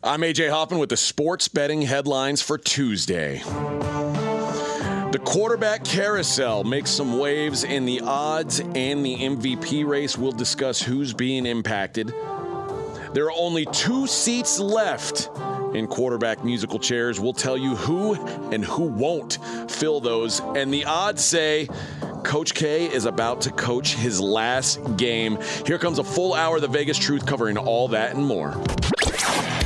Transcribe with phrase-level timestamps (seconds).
[0.00, 3.38] I'm AJ Hoffman with the sports betting headlines for Tuesday.
[5.10, 10.16] The quarterback carousel makes some waves in the odds and the MVP race.
[10.16, 12.14] We'll discuss who's being impacted.
[13.12, 15.30] There are only two seats left
[15.78, 17.18] in quarterback musical chairs.
[17.20, 18.14] We'll tell you who
[18.52, 19.38] and who won't
[19.70, 20.40] fill those.
[20.40, 21.68] And the odds say
[22.24, 25.38] Coach K is about to coach his last game.
[25.64, 28.52] Here comes a full hour of the Vegas Truth covering all that and more.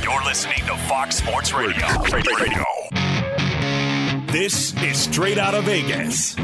[0.03, 1.87] You're listening to Fox Sports Radio.
[2.13, 2.63] Radio.
[4.31, 6.35] This is Straight Out of Vegas.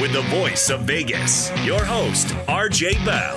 [0.00, 3.34] With the voice of Vegas, your host, RJ Bell.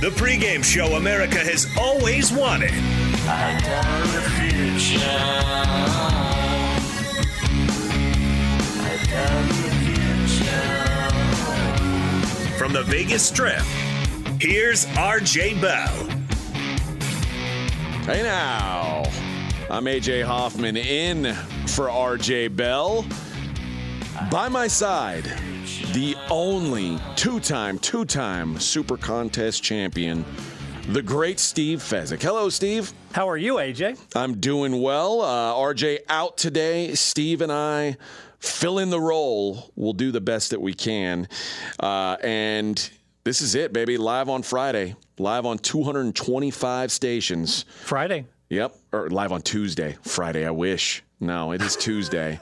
[0.00, 2.72] The pregame show America has always wanted.
[12.58, 13.62] From the Vegas Strip,
[14.40, 16.08] here's RJ Bell.
[18.02, 19.04] Hey now,
[19.70, 21.34] I'm AJ Hoffman in
[21.68, 23.06] for RJ Bell.
[24.28, 25.32] By my side,
[25.94, 30.24] the only two time, two time Super Contest champion,
[30.88, 32.20] the great Steve Fezzik.
[32.20, 32.92] Hello, Steve.
[33.12, 34.04] How are you, AJ?
[34.16, 35.20] I'm doing well.
[35.20, 36.96] Uh, RJ out today.
[36.96, 37.96] Steve and I
[38.40, 39.70] fill in the role.
[39.76, 41.28] We'll do the best that we can.
[41.78, 42.90] Uh, and
[43.22, 43.96] this is it, baby.
[43.96, 47.66] Live on Friday, live on 225 stations.
[47.82, 48.26] Friday.
[48.48, 49.96] Yep, or live on Tuesday.
[50.02, 51.03] Friday, I wish.
[51.20, 52.40] No, it is Tuesday.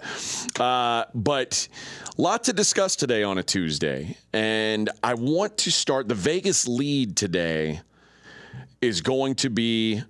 [0.58, 1.68] Uh, but
[2.16, 4.16] lot to discuss today on a Tuesday.
[4.32, 7.80] And I want to start the Vegas lead today
[8.80, 10.02] is going to be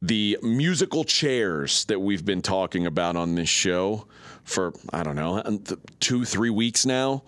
[0.00, 4.06] the musical chairs that we've been talking about on this show
[4.42, 5.60] for, I don't know,
[6.00, 7.22] two, three weeks now.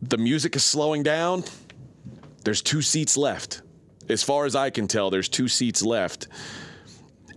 [0.00, 1.42] The music is slowing down.
[2.44, 3.62] There's two seats left.
[4.08, 6.28] As far as I can tell, there's two seats left.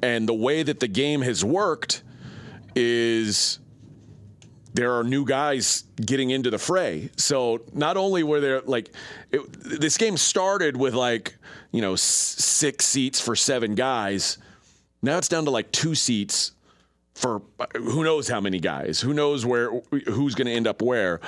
[0.01, 2.03] And the way that the game has worked
[2.75, 3.59] is
[4.73, 7.09] there are new guys getting into the fray.
[7.17, 8.91] So not only were there like
[9.31, 11.35] it, this game started with like
[11.72, 14.37] you know six seats for seven guys,
[15.02, 16.53] now it's down to like two seats
[17.14, 17.41] for
[17.75, 19.02] who knows how many guys.
[19.02, 19.72] Who knows where
[20.08, 21.20] who's going to end up where.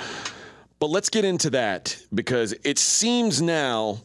[0.80, 4.00] But let's get into that because it seems now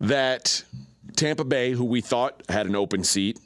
[0.00, 0.64] that
[1.16, 3.38] Tampa Bay, who we thought had an open seat,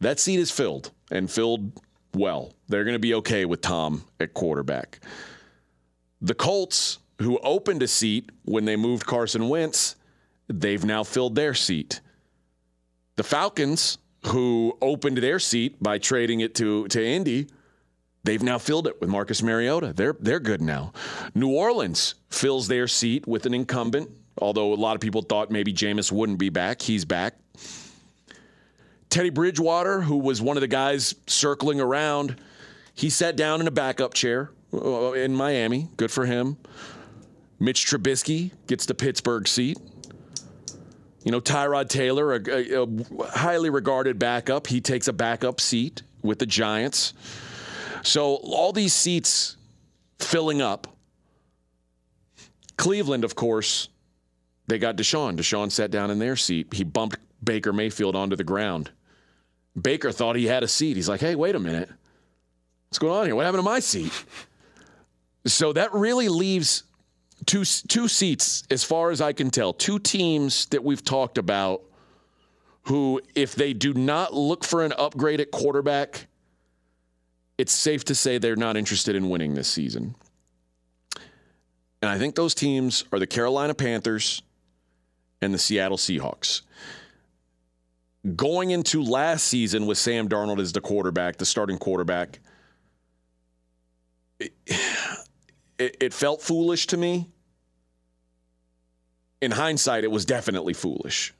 [0.00, 1.80] that seat is filled and filled
[2.14, 2.52] well.
[2.68, 5.00] They're going to be okay with Tom at quarterback.
[6.20, 9.96] The Colts, who opened a seat when they moved Carson Wentz,
[10.48, 12.00] they've now filled their seat.
[13.16, 17.48] The Falcons, who opened their seat by trading it to, to Indy,
[18.24, 19.92] they've now filled it with Marcus Mariota.
[19.92, 20.92] They're, they're good now.
[21.34, 25.72] New Orleans fills their seat with an incumbent, although a lot of people thought maybe
[25.72, 26.82] Jameis wouldn't be back.
[26.82, 27.34] He's back.
[29.10, 32.36] Teddy Bridgewater, who was one of the guys circling around,
[32.94, 35.88] he sat down in a backup chair uh, in Miami.
[35.96, 36.56] Good for him.
[37.58, 39.78] Mitch Trubisky gets the Pittsburgh seat.
[41.24, 46.02] You know, Tyrod Taylor, a, a, a, highly regarded backup, he takes a backup seat
[46.22, 47.14] with the Giants.
[48.02, 49.56] So all these seats
[50.18, 50.86] filling up.
[52.76, 53.88] Cleveland, of course,
[54.68, 55.36] they got Deshaun.
[55.36, 56.72] Deshaun sat down in their seat.
[56.72, 58.90] He bumped Baker Mayfield onto the ground.
[59.82, 60.96] Baker thought he had a seat.
[60.96, 61.88] He's like, hey, wait a minute.
[62.88, 63.34] What's going on here?
[63.34, 64.12] What happened to my seat?
[65.46, 66.84] So that really leaves
[67.46, 71.82] two two seats, as far as I can tell, two teams that we've talked about
[72.82, 76.26] who, if they do not look for an upgrade at quarterback,
[77.58, 80.14] it's safe to say they're not interested in winning this season.
[82.00, 84.40] And I think those teams are the Carolina Panthers
[85.42, 86.62] and the Seattle Seahawks.
[88.34, 92.40] Going into last season with Sam Darnold as the quarterback, the starting quarterback,
[94.38, 94.52] it,
[95.78, 97.28] it, it felt foolish to me.
[99.40, 101.32] In hindsight, it was definitely foolish.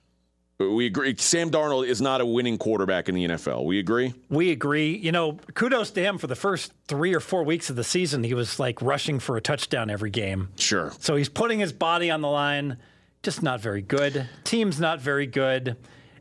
[0.58, 1.14] We agree.
[1.18, 3.64] Sam Darnold is not a winning quarterback in the NFL.
[3.64, 4.12] We agree?
[4.28, 4.96] We agree.
[4.96, 8.24] You know, kudos to him for the first three or four weeks of the season.
[8.24, 10.48] He was like rushing for a touchdown every game.
[10.56, 10.92] Sure.
[10.98, 12.78] So he's putting his body on the line.
[13.22, 14.28] Just not very good.
[14.42, 15.76] Team's not very good.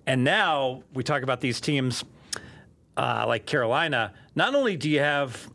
[0.08, 2.04] And now we talk about these teams
[2.96, 4.14] uh, like Carolina.
[4.36, 5.50] Not only do you have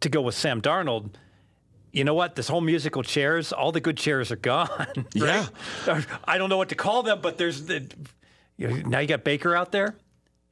[0.00, 1.10] to go with Sam Darnold,
[1.92, 2.34] you know what?
[2.34, 4.68] This whole musical chairs, all the good chairs are gone.
[5.16, 5.48] Right?
[5.86, 6.02] Yeah.
[6.24, 7.88] I don't know what to call them, but there's the,
[8.56, 9.96] you know, now you got Baker out there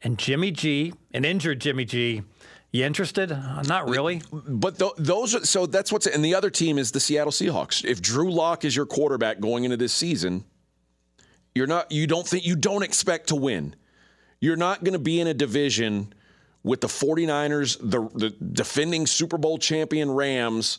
[0.02, 2.22] and Jimmy G, an injured Jimmy G.
[2.70, 3.32] You interested?
[3.32, 4.22] Uh, not really.
[4.30, 7.84] But th- those are so that's what's and the other team is the Seattle Seahawks.
[7.84, 10.44] If Drew Lock is your quarterback going into this season,
[11.58, 13.74] you're not you don't think you don't expect to win.
[14.38, 16.12] You're not going to be in a division
[16.62, 20.78] with the 49ers, the the defending Super Bowl champion Rams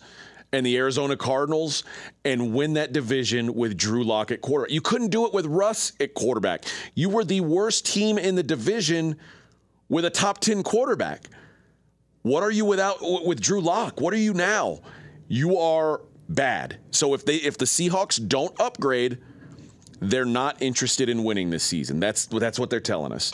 [0.54, 1.84] and the Arizona Cardinals
[2.24, 4.74] and win that division with Drew Lock at quarterback.
[4.74, 6.64] You couldn't do it with Russ at quarterback.
[6.96, 9.18] You were the worst team in the division
[9.90, 11.26] with a top 10 quarterback.
[12.22, 14.00] What are you without with Drew Lock?
[14.00, 14.80] What are you now?
[15.28, 16.80] You are bad.
[16.92, 19.18] So if they if the Seahawks don't upgrade,
[20.00, 22.00] they're not interested in winning this season.
[22.00, 23.32] That's that's what they're telling us.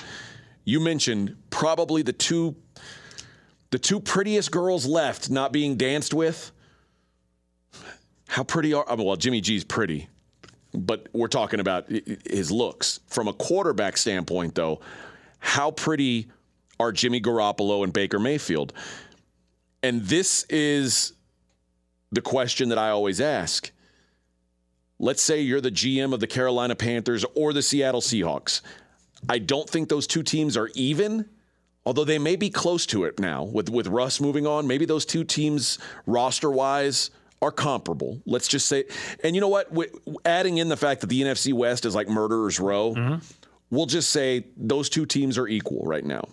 [0.63, 2.55] You mentioned probably the two
[3.71, 6.51] the two prettiest girls left not being danced with.
[8.27, 10.07] How pretty are oh, well Jimmy G's pretty,
[10.73, 12.99] but we're talking about his looks.
[13.07, 14.81] From a quarterback standpoint though,
[15.39, 16.27] how pretty
[16.79, 18.73] are Jimmy Garoppolo and Baker Mayfield?
[19.83, 21.13] And this is
[22.11, 23.71] the question that I always ask.
[24.99, 28.61] Let's say you're the GM of the Carolina Panthers or the Seattle Seahawks.
[29.27, 31.25] I don't think those two teams are even,
[31.85, 34.67] although they may be close to it now with, with Russ moving on.
[34.67, 37.09] Maybe those two teams, roster wise,
[37.41, 38.21] are comparable.
[38.25, 38.85] Let's just say,
[39.23, 39.71] and you know what?
[39.71, 39.87] We,
[40.23, 43.19] adding in the fact that the NFC West is like murderer's row, mm-hmm.
[43.69, 46.27] we'll just say those two teams are equal right now.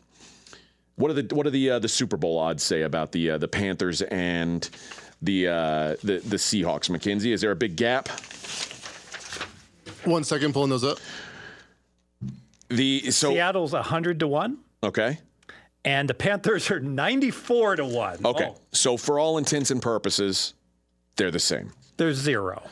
[0.96, 3.39] What are the what are the uh, the Super Bowl odds say about the uh,
[3.39, 4.69] the Panthers and
[5.22, 6.91] the uh, the the Seahawks?
[6.91, 8.08] Mackenzie, is there a big gap?
[10.05, 10.98] One second, pulling those up.
[12.69, 14.58] The so Seattle's hundred to one.
[14.82, 15.19] Okay.
[15.84, 18.19] And the Panthers are ninety-four to one.
[18.24, 18.60] Okay, oh.
[18.72, 20.55] so for all intents and purposes,
[21.17, 21.72] they're the same.
[21.96, 22.62] They're zero.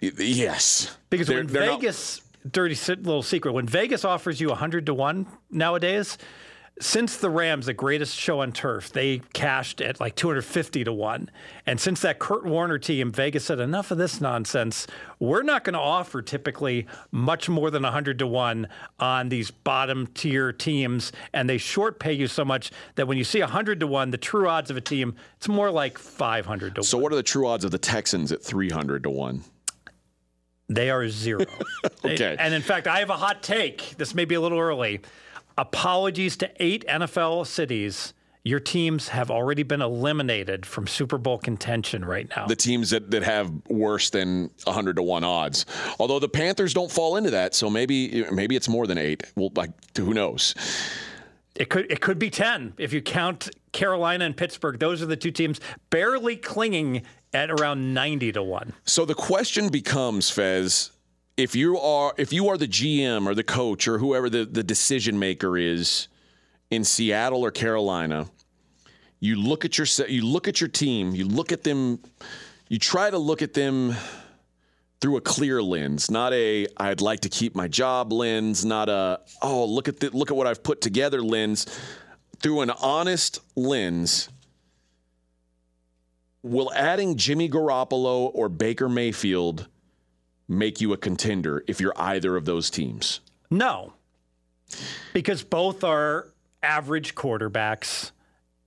[0.00, 2.52] yes, because they're, when they're Vegas, not...
[2.52, 6.18] dirty little secret, when Vegas offers you hundred to one nowadays,
[6.78, 11.30] since the Rams, the greatest show on turf, they cashed at like 250 to 1.
[11.64, 14.86] And since that Kurt Warner team, Vegas said, enough of this nonsense.
[15.18, 18.68] We're not going to offer typically much more than 100 to 1
[19.00, 21.12] on these bottom tier teams.
[21.32, 24.18] And they short pay you so much that when you see 100 to 1, the
[24.18, 26.84] true odds of a team, it's more like 500 to 1.
[26.84, 29.42] So, what are the true odds of the Texans at 300 to 1?
[30.68, 31.44] They are zero.
[32.04, 32.36] okay.
[32.38, 33.94] And in fact, I have a hot take.
[33.96, 35.00] This may be a little early.
[35.58, 38.12] Apologies to eight NFL cities.
[38.44, 42.46] Your teams have already been eliminated from Super Bowl contention right now.
[42.46, 45.66] The teams that, that have worse than 100 to 1 odds.
[45.98, 49.32] Although the Panthers don't fall into that, so maybe maybe it's more than 8.
[49.34, 50.54] Well, like who knows.
[51.56, 54.78] It could it could be 10 if you count Carolina and Pittsburgh.
[54.78, 55.58] Those are the two teams
[55.90, 58.72] barely clinging at around 90 to 1.
[58.84, 60.90] So the question becomes, Fez,
[61.36, 64.62] if you are if you are the GM or the coach or whoever the, the
[64.62, 66.08] decision maker is
[66.70, 68.26] in Seattle or Carolina,
[69.20, 72.00] you look at your you look at your team, you look at them,
[72.68, 73.94] you try to look at them
[75.00, 79.20] through a clear lens, not a I'd like to keep my job lens, not a
[79.42, 81.66] oh look at the, look at what I've put together lens,
[82.40, 84.30] through an honest lens.
[86.42, 89.66] Will adding Jimmy Garoppolo or Baker Mayfield
[90.48, 93.20] make you a contender if you're either of those teams?
[93.50, 93.92] No,
[95.12, 96.28] because both are
[96.62, 98.10] average quarterbacks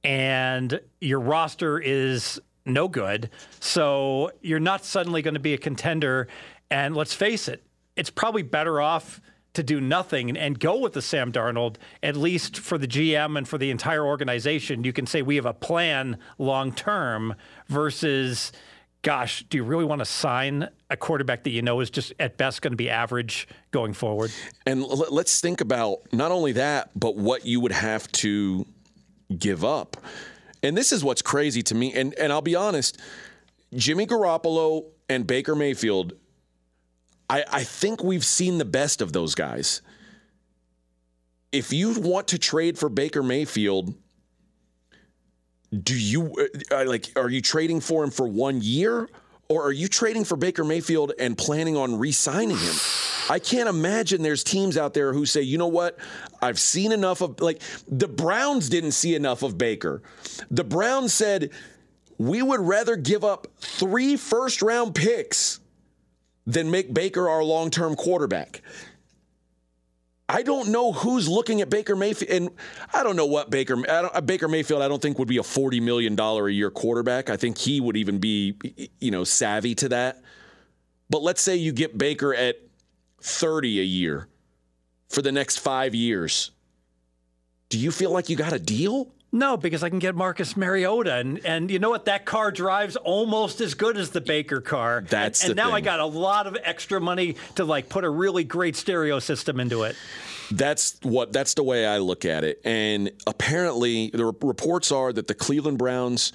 [0.04, 3.30] and your roster is no good.
[3.60, 6.28] So you're not suddenly going to be a contender.
[6.70, 7.64] And let's face it,
[7.96, 9.20] it's probably better off
[9.54, 13.48] to do nothing and go with the Sam Darnold, at least for the GM and
[13.48, 14.84] for the entire organization.
[14.84, 17.36] You can say we have a plan long term
[17.68, 18.52] versus,
[19.02, 22.38] gosh, do you really want to sign a quarterback that you know is just at
[22.38, 24.32] best going to be average going forward?
[24.66, 28.66] And let's think about not only that, but what you would have to
[29.38, 29.98] give up.
[30.62, 31.94] And this is what's crazy to me.
[31.94, 33.00] And and I'll be honest,
[33.74, 36.14] Jimmy Garoppolo and Baker Mayfield,
[37.30, 39.82] I, I think we've seen the best of those guys.
[41.52, 43.96] If you want to trade for Baker Mayfield,
[45.72, 46.34] do you
[46.72, 49.10] uh, like are you trading for him for one year?
[49.52, 52.76] Or are you trading for Baker Mayfield and planning on re signing him?
[53.32, 55.98] I can't imagine there's teams out there who say, you know what?
[56.40, 60.04] I've seen enough of, like, the Browns didn't see enough of Baker.
[60.52, 61.50] The Browns said,
[62.20, 65.60] we would rather give up three first round picks
[66.46, 68.62] than make Baker our long term quarterback.
[70.32, 72.50] I don't know who's looking at Baker Mayfield, and
[72.94, 74.84] I don't know what Baker uh, Baker Mayfield.
[74.84, 77.32] I don't think would be a forty million dollar a year quarterback.
[77.32, 78.56] I think he would even be,
[79.00, 80.22] you know, savvy to that.
[81.10, 82.58] But let's say you get Baker at
[83.20, 84.28] thirty a year
[85.10, 86.52] for the next five years.
[87.70, 89.12] Do you feel like you got a deal?
[89.32, 92.06] No, because I can get Marcus Mariota, and and you know what?
[92.06, 95.04] That car drives almost as good as the Baker car.
[95.08, 95.76] That's and, and now thing.
[95.76, 99.60] I got a lot of extra money to like put a really great stereo system
[99.60, 99.96] into it.
[100.52, 102.60] That's what that's the way I look at it.
[102.66, 106.34] And apparently, the reports are that the Cleveland Browns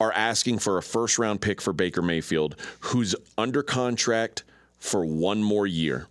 [0.00, 4.44] are asking for a first round pick for Baker Mayfield, who's under contract
[4.78, 6.06] for one more year.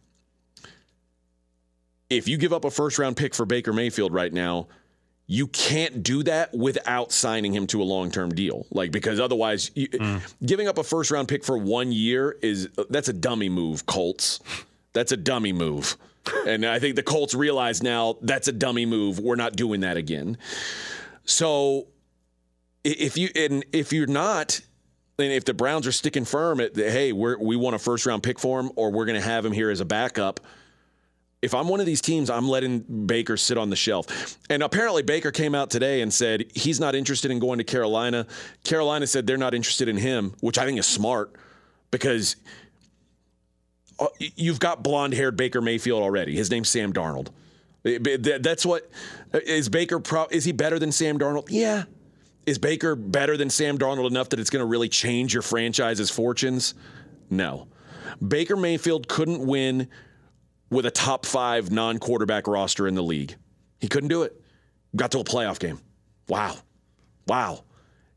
[2.09, 4.67] If you give up a first round pick for Baker Mayfield right now,
[5.31, 8.67] you can't do that without signing him to a long-term deal.
[8.69, 10.33] Like because otherwise you, mm.
[10.45, 14.41] giving up a first round pick for one year is that's a dummy move colts.
[14.91, 15.95] That's a dummy move.
[16.45, 19.19] And i think the colts realize now that's a dummy move.
[19.19, 20.37] We're not doing that again.
[21.23, 21.87] So
[22.83, 24.59] if you and if you're not
[25.17, 28.21] and if the browns are sticking firm at hey we we want a first round
[28.21, 30.41] pick for him or we're going to have him here as a backup
[31.41, 34.37] if I'm one of these teams, I'm letting Baker sit on the shelf.
[34.49, 38.27] And apparently, Baker came out today and said he's not interested in going to Carolina.
[38.63, 41.35] Carolina said they're not interested in him, which I think is smart
[41.89, 42.35] because
[43.99, 46.35] uh, you've got blonde haired Baker Mayfield already.
[46.35, 47.29] His name's Sam Darnold.
[47.83, 48.89] That's what
[49.33, 49.99] is Baker.
[49.99, 51.47] Pro, is he better than Sam Darnold?
[51.49, 51.85] Yeah.
[52.45, 56.11] Is Baker better than Sam Darnold enough that it's going to really change your franchise's
[56.11, 56.75] fortunes?
[57.31, 57.67] No.
[58.25, 59.87] Baker Mayfield couldn't win
[60.71, 63.35] with a top five non quarterback roster in the league.
[63.79, 64.41] He couldn't do it.
[64.95, 65.79] Got to a playoff game.
[66.27, 66.55] Wow.
[67.27, 67.63] Wow.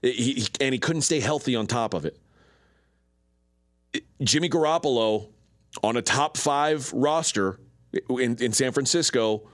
[0.00, 2.18] He, he, and he couldn't stay healthy on top of it.
[4.23, 5.28] Jimmy Garoppolo
[5.82, 7.61] on a top five roster
[8.08, 9.49] in, in San Francisco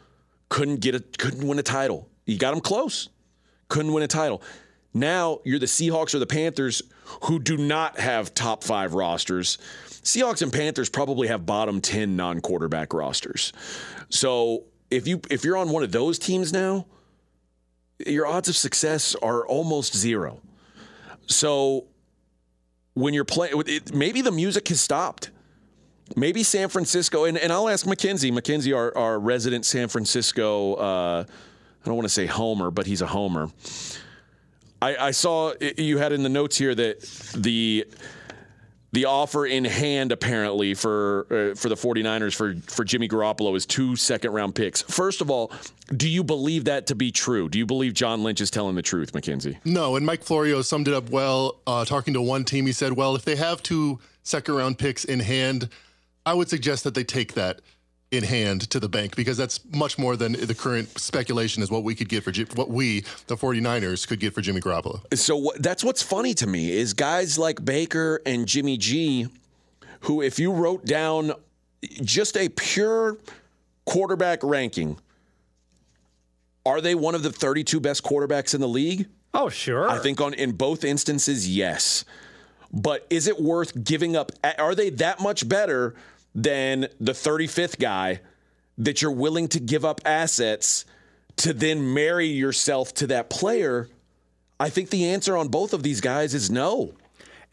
[0.48, 2.08] couldn't get a couldn't win a title.
[2.26, 3.08] He got him close.
[3.68, 4.42] Couldn't win a title.
[4.92, 6.82] Now you're the Seahawks or the Panthers
[7.24, 9.58] who do not have top five rosters.
[10.02, 13.52] Seahawks and Panthers probably have bottom 10 non-quarterback rosters.
[14.08, 16.86] So if you if you're on one of those teams now,
[18.06, 20.40] your odds of success are almost zero.
[21.26, 21.86] So
[22.94, 23.62] when you're playing,
[23.92, 25.30] maybe the music has stopped.
[26.16, 28.32] Maybe San Francisco, and, and I'll ask Mackenzie.
[28.32, 33.00] Mackenzie, our, our resident San Francisco, uh, I don't want to say homer, but he's
[33.00, 33.48] a homer.
[34.82, 37.00] I, I saw you had in the notes here that
[37.36, 37.86] the
[38.92, 43.66] the offer in hand apparently for uh, for the 49ers for for Jimmy Garoppolo is
[43.66, 44.82] two second round picks.
[44.82, 45.52] First of all,
[45.96, 47.48] do you believe that to be true?
[47.48, 49.58] Do you believe John Lynch is telling the truth, Mackenzie?
[49.64, 52.66] No, and Mike Florio summed it up well uh, talking to one team.
[52.66, 55.68] He said, "Well, if they have two second round picks in hand,
[56.26, 57.60] I would suggest that they take that."
[58.10, 61.84] In hand to the bank because that's much more than the current speculation is what
[61.84, 65.00] we could get for what we the 49ers could get for Jimmy Garoppolo.
[65.16, 69.28] So that's what's funny to me is guys like Baker and Jimmy G
[70.00, 71.32] who if you wrote down
[72.02, 73.16] just a pure
[73.84, 74.98] quarterback ranking,
[76.66, 79.06] are they one of the 32 best quarterbacks in the league?
[79.32, 79.88] Oh, sure.
[79.88, 82.04] I think on in both instances, yes.
[82.72, 84.32] But is it worth giving up?
[84.58, 85.94] Are they that much better
[86.34, 88.20] than the 35th guy
[88.78, 90.84] that you're willing to give up assets
[91.36, 93.88] to then marry yourself to that player?
[94.58, 96.92] I think the answer on both of these guys is no.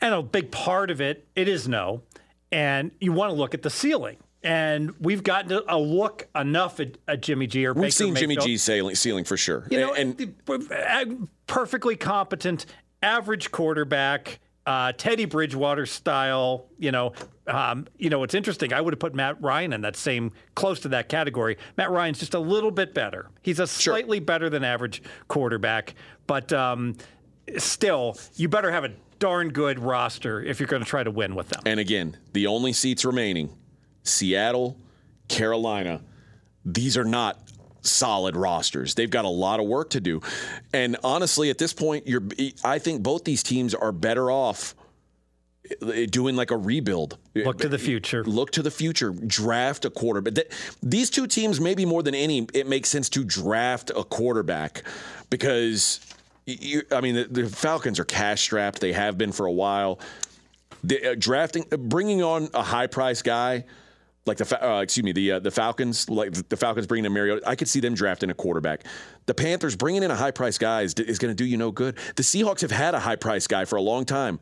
[0.01, 2.01] And a big part of it, it is no.
[2.51, 4.17] And you want to look at the ceiling.
[4.43, 8.37] And we've gotten a look enough at, at Jimmy G or We've Baker seen Jimmy
[8.37, 9.67] G's ceiling, ceiling for sure.
[9.69, 12.65] You know, and, and uh, perfectly competent,
[13.01, 16.67] average quarterback, uh, Teddy Bridgewater style.
[16.77, 17.13] You know,
[17.47, 18.73] um, you know, it's interesting.
[18.73, 21.57] I would have put Matt Ryan in that same, close to that category.
[21.77, 23.29] Matt Ryan's just a little bit better.
[23.41, 25.95] He's a slightly better than average quarterback,
[26.27, 26.95] but um,
[27.57, 31.33] still, you better have a darn good roster if you're going to try to win
[31.33, 31.63] with them.
[31.65, 33.55] And again, the only seats remaining
[34.03, 34.77] Seattle,
[35.29, 36.01] Carolina,
[36.65, 37.39] these are not
[37.87, 38.95] solid rosters.
[38.95, 40.21] They've got a lot of work to do.
[40.73, 42.23] And honestly, at this point, you're
[42.63, 44.75] I think both these teams are better off
[45.81, 47.17] eh, doing like a rebuild.
[47.35, 48.23] Look to the future.
[48.23, 49.11] Look to the future.
[49.11, 50.33] Draft a quarterback.
[50.33, 50.47] But
[50.81, 54.83] these two teams, maybe more than any, it makes sense to draft a quarterback
[55.29, 55.99] because,
[56.45, 58.79] you, I mean, the, the, Falcons are cash strapped.
[58.79, 59.99] They have been for a while.
[60.83, 63.65] The, uh, drafting, uh, bringing on a high price guy
[64.27, 67.47] like the uh, excuse me the uh, the Falcons like the Falcons bringing in Mariota
[67.47, 68.83] I could see them drafting a quarterback.
[69.25, 71.71] The Panthers bringing in a high price guy is, is going to do you no
[71.71, 71.97] good.
[72.15, 74.39] The Seahawks have had a high price guy for a long time.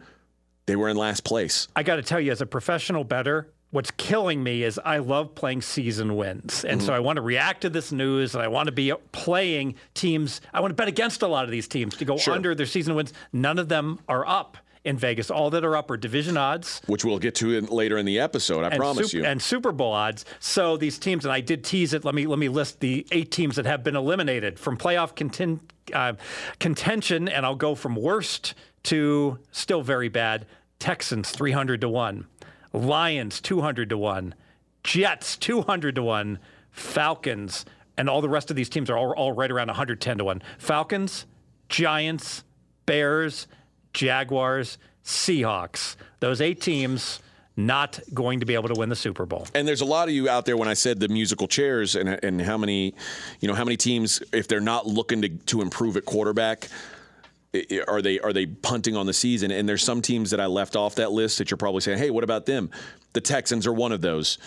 [0.65, 1.67] They were in last place.
[1.75, 5.35] I got to tell you, as a professional bettor, what's killing me is I love
[5.35, 6.63] playing season wins.
[6.65, 6.87] And mm-hmm.
[6.87, 10.41] so I want to react to this news and I want to be playing teams.
[10.53, 12.33] I want to bet against a lot of these teams to go sure.
[12.33, 13.13] under their season wins.
[13.31, 15.29] None of them are up in Vegas.
[15.29, 18.19] All that are up are division odds, which we'll get to in, later in the
[18.19, 18.63] episode.
[18.63, 19.29] I promise super, you.
[19.29, 20.23] And Super Bowl odds.
[20.39, 22.05] So these teams, and I did tease it.
[22.05, 25.11] Let me let me list the eight teams that have been eliminated from playoff
[25.93, 26.13] uh,
[26.59, 30.45] contention, and I'll go from worst to still very bad.
[30.77, 32.27] Texans 300 to 1,
[32.73, 34.35] Lions 200 to 1,
[34.83, 37.65] Jets 200 to 1, Falcons,
[37.97, 40.41] and all the rest of these teams are all, all right around 110 to 1.
[40.57, 41.25] Falcons,
[41.69, 42.43] Giants,
[42.85, 43.47] Bears,
[43.95, 45.95] Jaguars, Seahawks.
[46.19, 47.19] Those eight teams
[47.57, 49.47] not going to be able to win the Super Bowl.
[49.55, 52.09] And there's a lot of you out there when I said the musical chairs and
[52.23, 52.93] and how many,
[53.39, 56.67] you know, how many teams if they're not looking to to improve at quarterback
[57.87, 59.51] are they are they punting on the season?
[59.51, 62.09] And there's some teams that I left off that list that you're probably saying, "Hey,
[62.09, 62.69] what about them?"
[63.13, 64.37] The Texans are one of those.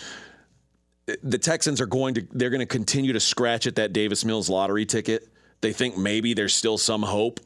[1.23, 4.51] The Texans are going to they're going to continue to scratch at that Davis Mills
[4.51, 5.29] lottery ticket.
[5.63, 7.41] They think maybe there's still some hope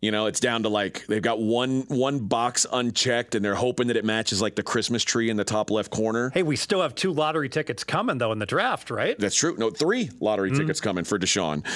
[0.00, 3.88] you know, it's down to like they've got one one box unchecked, and they're hoping
[3.88, 6.30] that it matches like the Christmas tree in the top left corner.
[6.30, 9.18] Hey, we still have two lottery tickets coming though in the draft, right?
[9.18, 9.56] That's true.
[9.58, 10.60] No, three lottery mm-hmm.
[10.60, 11.66] tickets coming for Deshaun,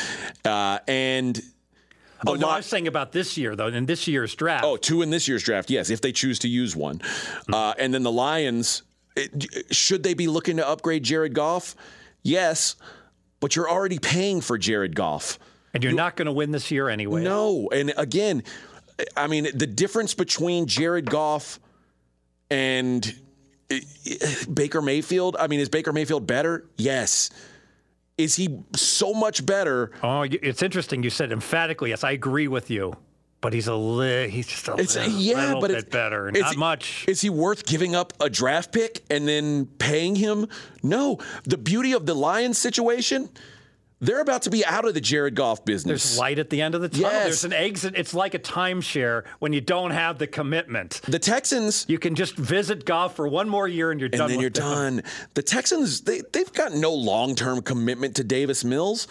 [0.44, 1.40] uh, and.
[2.24, 4.62] Oh no, I was saying about this year though, in this year's draft.
[4.64, 7.00] Oh, two in this year's draft, yes, if they choose to use one.
[7.00, 7.52] Mm-hmm.
[7.52, 8.84] Uh, and then the Lions,
[9.16, 11.74] it, should they be looking to upgrade Jared Goff?
[12.22, 12.76] Yes,
[13.40, 15.40] but you're already paying for Jared Goff.
[15.74, 17.22] And you're you, not going to win this year anyway.
[17.22, 17.68] No.
[17.72, 18.42] And again,
[19.16, 21.58] I mean, the difference between Jared Goff
[22.50, 23.14] and
[23.70, 23.80] eh,
[24.52, 26.66] Baker Mayfield, I mean, is Baker Mayfield better?
[26.76, 27.30] Yes.
[28.18, 29.90] Is he so much better?
[30.02, 31.02] Oh, it's interesting.
[31.02, 32.94] You said emphatically, yes, I agree with you.
[33.40, 36.30] But he's a li- he's just a it's, little, yeah, little but bit better.
[36.30, 37.04] Not much.
[37.08, 40.46] Is he worth giving up a draft pick and then paying him?
[40.84, 41.18] No.
[41.42, 43.28] The beauty of the Lions situation
[44.02, 46.02] they're about to be out of the Jared Goff business.
[46.02, 47.10] There's light at the end of the tunnel.
[47.10, 47.24] Yes.
[47.24, 47.94] There's an exit.
[47.96, 51.00] It's like a timeshare when you don't have the commitment.
[51.06, 51.86] The Texans.
[51.88, 54.22] You can just visit Goff for one more year and you're done.
[54.22, 54.96] And then you're them.
[54.96, 55.02] done.
[55.34, 59.06] The Texans, they, they've got no long term commitment to Davis Mills.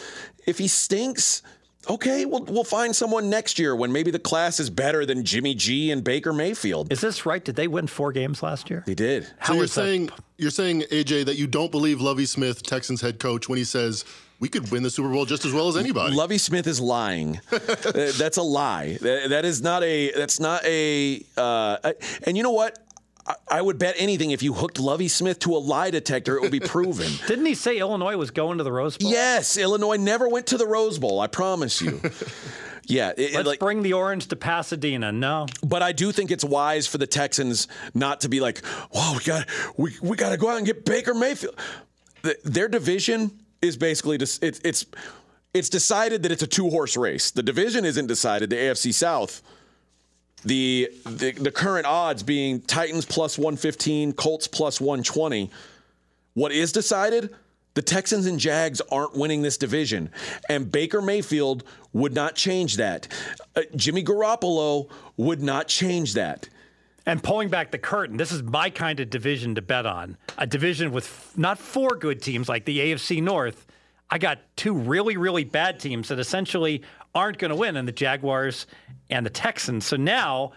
[0.45, 1.41] If he stinks,
[1.89, 5.53] okay, we'll, we'll find someone next year when maybe the class is better than Jimmy
[5.53, 6.91] G and Baker Mayfield.
[6.91, 7.43] Is this right?
[7.43, 8.83] Did they win four games last year?
[8.85, 9.25] They did.
[9.39, 10.19] How so you're saying that?
[10.37, 14.03] you're saying AJ that you don't believe Lovie Smith, Texans head coach, when he says
[14.41, 16.15] we could win the Super Bowl just as well as anybody.
[16.15, 17.39] Lovie Smith is lying.
[17.49, 18.97] That's a lie.
[18.99, 20.11] That is not a.
[20.11, 21.23] That's not a.
[21.37, 22.77] Uh, and you know what?
[23.47, 26.51] I would bet anything if you hooked Lovie Smith to a lie detector, it would
[26.51, 27.11] be proven.
[27.27, 29.11] Didn't he say Illinois was going to the Rose Bowl?
[29.11, 31.19] Yes, Illinois never went to the Rose Bowl.
[31.21, 32.01] I promise you.
[32.87, 35.11] Yeah, it, let's like, bring the orange to Pasadena.
[35.11, 39.13] No, but I do think it's wise for the Texans not to be like, "Whoa,
[39.13, 41.55] we got we we got to go out and get Baker Mayfield."
[42.23, 44.85] The, their division is basically just it's it's
[45.53, 47.31] it's decided that it's a two horse race.
[47.31, 48.49] The division isn't decided.
[48.49, 49.41] The AFC South.
[50.43, 55.51] The, the the current odds being Titans plus 115, Colts plus 120,
[56.33, 57.35] What is decided?
[57.73, 60.09] The Texans and Jags aren't winning this division.
[60.49, 63.07] And Baker Mayfield would not change that.
[63.55, 66.49] Uh, Jimmy Garoppolo would not change that.
[67.05, 70.17] And pulling back the curtain, this is my kind of division to bet on.
[70.37, 73.65] A division with f- not four good teams like the AFC North.
[74.09, 76.83] I got two really, really bad teams that essentially
[77.15, 78.67] aren't going to win, and the Jaguars
[79.09, 79.85] and the Texans.
[79.85, 80.51] So now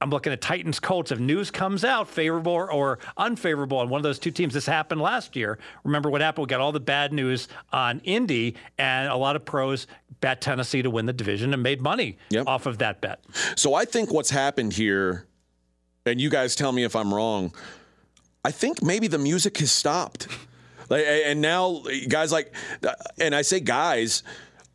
[0.00, 1.10] I'm looking at Titans Colts.
[1.10, 5.00] If news comes out favorable or unfavorable on one of those two teams, this happened
[5.00, 5.58] last year.
[5.84, 6.46] Remember what happened?
[6.46, 9.86] We got all the bad news on Indy, and a lot of pros
[10.20, 12.46] bet Tennessee to win the division and made money Yep.
[12.46, 13.24] off of that bet.
[13.56, 15.26] So I think what's happened here,
[16.06, 17.54] and you guys tell me if I'm wrong,
[18.44, 20.28] I think maybe the music has stopped.
[20.88, 22.52] Like, and now guys like,
[22.86, 24.22] uh, and I say guys,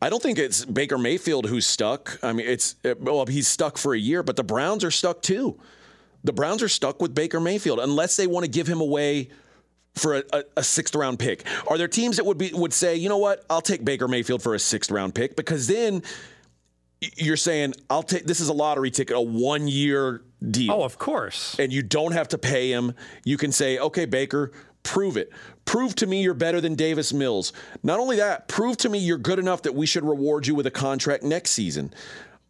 [0.00, 2.18] I don't think it's Baker Mayfield who's stuck.
[2.22, 5.22] I mean, it's uh, well, he's stuck for a year, but the Browns are stuck
[5.22, 5.58] too.
[6.24, 9.28] The Browns are stuck with Baker Mayfield unless they want to give him away
[9.94, 11.44] for a, a, a sixth round pick.
[11.66, 14.42] Are there teams that would be would say, you know what, I'll take Baker Mayfield
[14.42, 16.02] for a sixth round pick because then
[17.16, 20.98] you're saying I'll take this is a lottery ticket, a one year deal Oh, of
[20.98, 21.56] course.
[21.58, 22.94] and you don't have to pay him.
[23.24, 25.30] You can say, okay, Baker, prove it.
[25.64, 27.52] Prove to me you're better than Davis Mills.
[27.82, 30.66] Not only that, prove to me you're good enough that we should reward you with
[30.66, 31.92] a contract next season.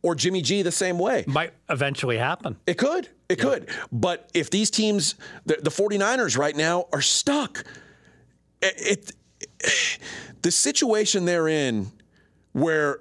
[0.03, 1.24] Or Jimmy G the same way.
[1.27, 2.57] Might eventually happen.
[2.66, 3.09] It could.
[3.29, 3.68] It could.
[3.90, 7.64] But if these teams, the, the 49ers right now, are stuck,
[8.62, 9.12] it,
[9.61, 9.98] it
[10.42, 11.90] the situation they're in
[12.53, 13.01] where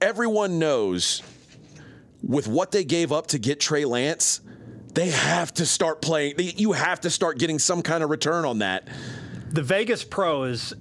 [0.00, 1.22] everyone knows
[2.22, 4.40] with what they gave up to get Trey Lance,
[4.94, 6.34] they have to start playing.
[6.36, 8.88] they- You have to start getting some kind of return on that.
[9.50, 10.72] The Vegas pros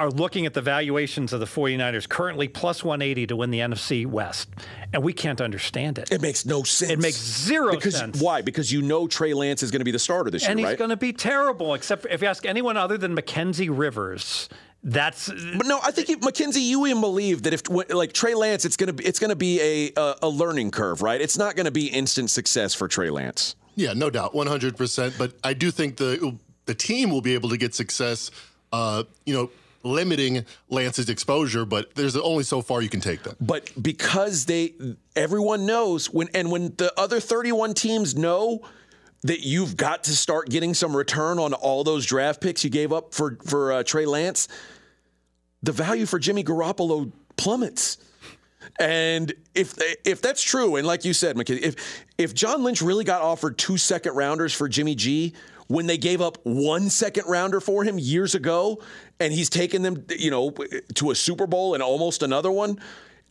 [0.00, 4.06] are looking at the valuations of the 49ers currently plus 180 to win the NFC
[4.06, 4.48] West.
[4.92, 6.12] And we can't understand it.
[6.12, 6.92] It makes no sense.
[6.92, 8.20] It makes zero because, sense.
[8.20, 8.40] Why?
[8.42, 10.60] Because you know Trey Lance is going to be the starter this and year, And
[10.60, 10.78] he's right?
[10.78, 14.48] going to be terrible, except for if you ask anyone other than Mackenzie Rivers.
[14.84, 18.64] That's But no, I think you, Mackenzie, you even believe that if like Trey Lance,
[18.64, 21.20] it's gonna be it's gonna be a a, a learning curve, right?
[21.20, 23.56] It's not gonna be instant success for Trey Lance.
[23.74, 25.16] Yeah, no doubt, 100%.
[25.18, 26.36] But I do think the
[26.66, 28.30] the team will be able to get success,
[28.72, 29.50] uh, you know,
[29.82, 34.74] limiting Lance's exposure, but there's only so far you can take them But because they
[35.16, 38.60] everyone knows when and when the other 31 teams know
[39.22, 42.92] that you've got to start getting some return on all those draft picks you gave
[42.92, 44.48] up for for uh, Trey Lance,
[45.62, 47.98] the value for Jimmy Garoppolo plummets.
[48.78, 53.04] And if if that's true, and like you said, Mackenzie, if if John Lynch really
[53.04, 55.34] got offered two second rounders for Jimmy G
[55.66, 58.80] when they gave up one second rounder for him years ago,
[59.20, 60.50] and he's taken them, you know,
[60.94, 62.78] to a Super Bowl and almost another one,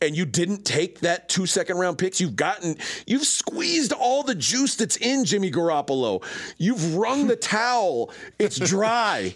[0.00, 4.34] and you didn't take that two second round picks, you've gotten, you've squeezed all the
[4.34, 6.22] juice that's in Jimmy Garoppolo.
[6.56, 8.12] You've wrung the towel.
[8.38, 9.34] It's dry.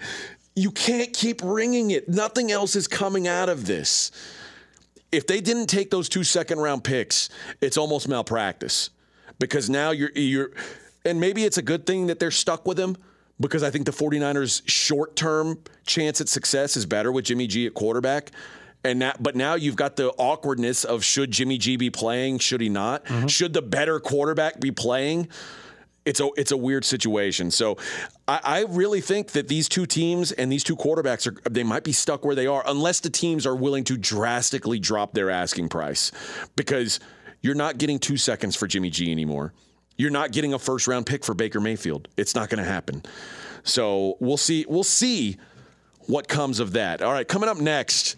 [0.55, 2.09] You can't keep wringing it.
[2.09, 4.13] Nothing else is coming out of this
[5.13, 7.29] if they didn't take those two second round picks,
[7.61, 8.91] it's almost malpractice
[9.39, 10.51] because now you're you're
[11.05, 12.97] and maybe it's a good thing that they're stuck with him
[13.39, 17.67] because I think the 49ers short term chance at success is better with Jimmy G
[17.67, 18.31] at quarterback.
[18.85, 22.41] And that, but now you've got the awkwardness of should Jimmy G be playing?
[22.41, 23.05] Should he not?
[23.05, 23.29] Mm-hmm.
[23.29, 25.29] Should the better quarterback be playing?
[26.05, 27.51] it's a it's a weird situation.
[27.51, 27.77] So
[28.27, 31.85] I, I really think that these two teams and these two quarterbacks are they might
[31.85, 35.69] be stuck where they are unless the teams are willing to drastically drop their asking
[35.69, 36.11] price
[36.57, 37.01] because
[37.41, 39.53] you're not getting two seconds for Jimmy G anymore.
[39.97, 42.09] You're not getting a first round pick for Baker Mayfield.
[42.17, 43.03] It's not going to happen.
[43.63, 44.65] So we'll see.
[44.69, 45.37] We'll see
[46.07, 47.03] what comes of that.
[47.03, 48.17] All right, coming up next.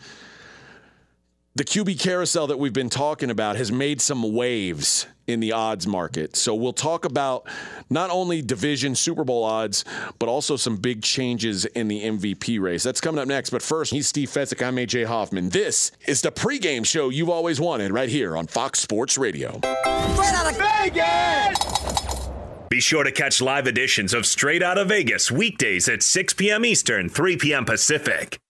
[1.57, 5.87] The QB carousel that we've been talking about has made some waves in the odds
[5.87, 6.35] market.
[6.35, 7.47] So we'll talk about
[7.89, 9.85] not only division Super Bowl odds,
[10.19, 12.83] but also some big changes in the MVP race.
[12.83, 13.51] That's coming up next.
[13.51, 14.67] But first, he's Steve Fezzik.
[14.67, 15.51] I'm AJ Hoffman.
[15.51, 19.61] This is the pregame show you've always wanted right here on Fox Sports Radio.
[19.61, 22.29] Straight out of Vegas!
[22.69, 26.65] Be sure to catch live editions of Straight Out of Vegas weekdays at 6 p.m.
[26.65, 27.65] Eastern, 3 p.m.
[27.65, 28.41] Pacific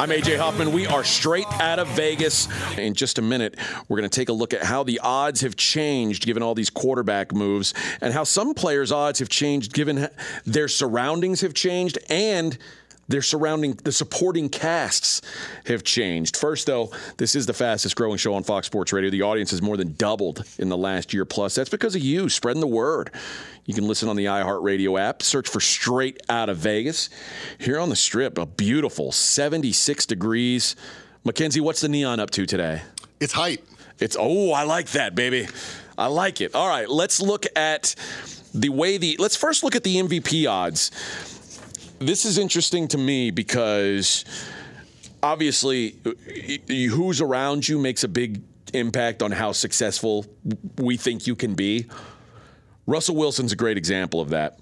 [0.00, 0.72] I'm AJ Hoffman.
[0.72, 2.48] We are straight out of Vegas.
[2.78, 5.56] In just a minute, we're going to take a look at how the odds have
[5.56, 10.08] changed given all these quarterback moves and how some players' odds have changed given
[10.46, 12.56] their surroundings have changed and
[13.10, 15.20] their surrounding the supporting casts
[15.66, 16.36] have changed.
[16.36, 19.10] First though, this is the fastest growing show on Fox Sports Radio.
[19.10, 21.56] The audience has more than doubled in the last year plus.
[21.56, 23.10] That's because of you spreading the word.
[23.66, 25.22] You can listen on the iHeartRadio app.
[25.22, 27.10] Search for Straight Out of Vegas.
[27.58, 30.76] Here on the strip, a beautiful 76 degrees.
[31.24, 32.82] Mackenzie, what's the neon up to today?
[33.18, 33.66] It's hype.
[33.98, 35.48] It's oh, I like that, baby.
[35.98, 36.54] I like it.
[36.54, 37.96] All right, let's look at
[38.54, 40.90] the way the let's first look at the MVP odds.
[42.00, 44.24] This is interesting to me because
[45.22, 45.96] obviously
[46.66, 48.40] who's around you makes a big
[48.72, 50.24] impact on how successful
[50.78, 51.84] we think you can be.
[52.86, 54.58] Russell Wilson's a great example of that.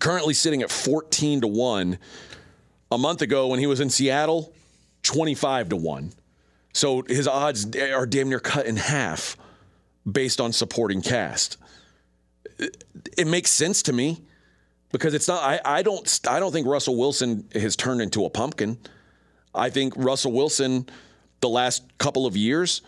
[0.00, 1.96] Currently sitting at 14 to 1.
[2.90, 4.52] A month ago when he was in Seattle,
[5.04, 6.12] 25 to 1.
[6.72, 9.36] So his odds are damn near cut in half
[10.10, 11.56] based on supporting cast.
[13.16, 14.22] It makes sense to me
[14.98, 18.30] because it's not I, I don't I don't think Russell Wilson has turned into a
[18.30, 18.78] pumpkin.
[19.54, 20.88] I think Russell Wilson
[21.40, 22.82] the last couple of years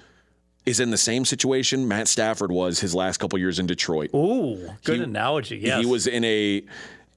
[0.67, 4.11] is in the same situation Matt Stafford was his last couple years in Detroit.
[4.15, 5.59] Ooh, good he, analogy.
[5.59, 5.81] Yes.
[5.81, 6.63] He was in a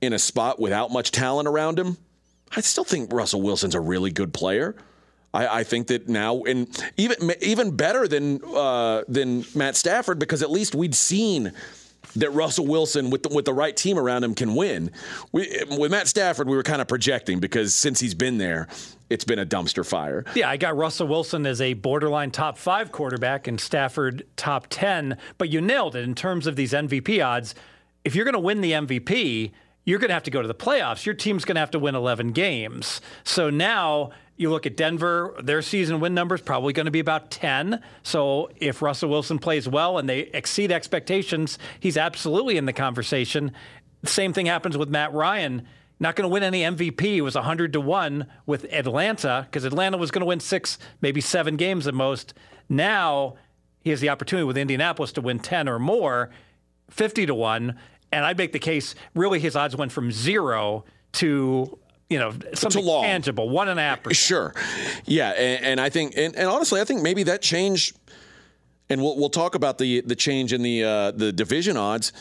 [0.01, 1.97] in a spot without much talent around him.
[2.55, 4.75] I still think Russell Wilson's a really good player.
[5.33, 10.41] I, I think that now, and even even better than uh, than Matt Stafford, because
[10.41, 11.53] at least we'd seen
[12.15, 14.91] that Russell Wilson, with the, with the right team around him, can win.
[15.31, 18.67] We, with Matt Stafford, we were kind of projecting because since he's been there,
[19.09, 20.23] it's been a dumpster fire.
[20.35, 25.17] Yeah, I got Russell Wilson as a borderline top five quarterback and Stafford top 10,
[25.37, 27.53] but you nailed it in terms of these MVP odds.
[28.03, 29.51] If you're going to win the MVP,
[29.83, 31.05] you're going to have to go to the playoffs.
[31.05, 33.01] Your team's going to have to win 11 games.
[33.23, 36.99] So now You look at Denver, their season win number is probably going to be
[36.99, 37.79] about 10.
[38.01, 43.51] So if Russell Wilson plays well and they exceed expectations, he's absolutely in the conversation.
[44.03, 45.67] Same thing happens with Matt Ryan.
[45.99, 47.17] Not going to win any MVP.
[47.17, 51.21] It was 100 to 1 with Atlanta because Atlanta was going to win six, maybe
[51.21, 52.33] seven games at most.
[52.67, 53.35] Now
[53.81, 56.31] he has the opportunity with Indianapolis to win 10 or more,
[56.89, 57.77] 50 to 1.
[58.11, 61.77] And I'd make the case really his odds went from zero to
[62.11, 64.17] you know something tangible, one and a half percent.
[64.17, 64.53] Sure,
[65.05, 67.93] yeah, and, and I think, and, and honestly, I think maybe that change,
[68.89, 72.11] and we'll we'll talk about the the change in the uh, the division odds.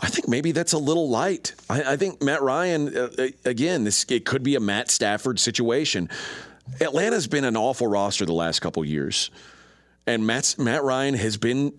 [0.00, 1.54] I think maybe that's a little light.
[1.68, 3.08] I, I think Matt Ryan, uh,
[3.44, 6.08] again, this it could be a Matt Stafford situation.
[6.80, 9.30] Atlanta's been an awful roster the last couple years,
[10.06, 11.74] and Matt Matt Ryan has been.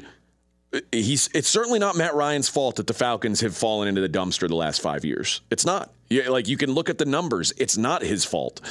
[0.92, 1.30] He's.
[1.34, 4.56] It's certainly not Matt Ryan's fault that the Falcons have fallen into the dumpster the
[4.56, 5.40] last five years.
[5.50, 5.94] It's not.
[6.14, 7.54] You, like you can look at the numbers.
[7.58, 8.62] It's not his fault.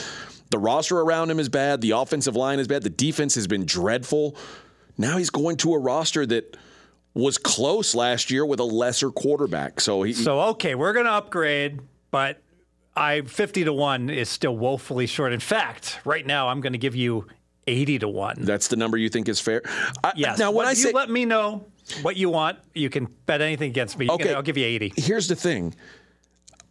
[0.50, 1.80] The roster around him is bad.
[1.80, 2.82] The offensive line is bad.
[2.82, 4.36] The defense has been dreadful.
[4.96, 6.56] Now he's going to a roster that
[7.14, 9.80] was close last year with a lesser quarterback.
[9.80, 10.12] So he.
[10.12, 12.40] So okay, we're going to upgrade, but
[12.94, 15.32] I 50 to 1 is still woefully short.
[15.32, 17.26] In fact, right now I'm going to give you
[17.66, 18.36] 80 to 1.
[18.40, 19.62] That's the number you think is fair?
[20.04, 20.38] I, yes.
[20.38, 20.92] Now, when What- I you say.
[20.92, 21.66] let me know
[22.02, 24.06] what you want, you can bet anything against me.
[24.06, 24.34] You can- Okay.
[24.34, 24.92] I'll give you 80.
[24.96, 25.74] Here's the thing.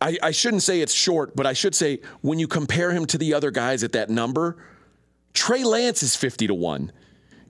[0.01, 3.17] I, I shouldn't say it's short, but I should say when you compare him to
[3.17, 4.57] the other guys at that number,
[5.33, 6.91] Trey Lance is 50 to 1.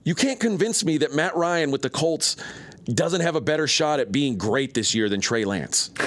[0.04, 2.36] You can't convince me that Matt Ryan with the Colts
[2.84, 5.90] doesn't have a better shot at being great this year than Trey Lance.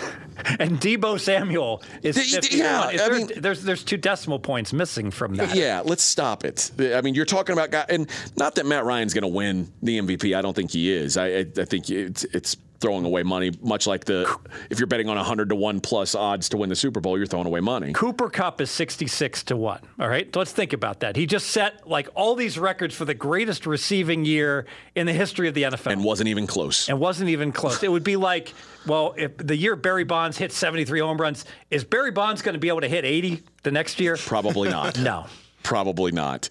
[0.60, 2.96] And Deebo Samuel is D- 50 to yeah, 1.
[2.96, 5.56] Is I mean- there's there's two decimal points missing from that.
[5.56, 6.72] Yeah, let's stop it.
[6.78, 9.98] I mean, you're talking about guy, and not that Matt Ryan's going to win the
[9.98, 10.38] MVP.
[10.38, 11.16] I don't think he is.
[11.16, 14.32] I, I, I think it's, it's throwing away money, much like the
[14.70, 17.26] if you're betting on 100 to one plus odds to win the Super Bowl, you're
[17.26, 17.94] throwing away money.
[17.94, 19.80] Cooper Kupp is 66 to 1.
[20.00, 20.32] All right.
[20.32, 21.16] So let's think about that.
[21.16, 25.48] He just set like all these records for the greatest receiving year in the history
[25.48, 25.94] of the NFL.
[25.94, 26.88] And wasn't even close.
[26.88, 27.82] and wasn't even close.
[27.82, 28.54] It would be like,
[28.86, 32.60] well, if the year Barry Bonds hit 73 home runs, is Barry Bonds going to
[32.60, 34.16] be able to hit 80 the next year?
[34.16, 35.00] Probably not.
[35.06, 35.26] No.
[35.64, 36.48] Probably not.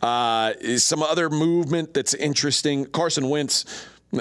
[0.00, 2.86] Uh, some other movement that's interesting.
[2.86, 3.66] Carson Wentz.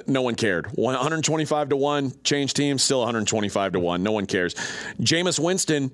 [0.08, 0.68] No one cared.
[0.76, 4.04] 125 to 1, change teams, still 125 to 1.
[4.04, 4.56] No one cares.
[5.00, 5.92] Jameis Winston,